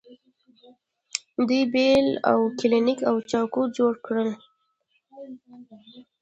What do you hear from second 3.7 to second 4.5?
جوړ کړل.